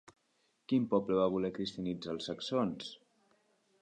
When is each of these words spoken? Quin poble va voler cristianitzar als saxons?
Quin 0.71 0.87
poble 0.93 1.17
va 1.19 1.27
voler 1.35 1.53
cristianitzar 1.57 2.13
als 2.15 2.31
saxons? 2.31 2.93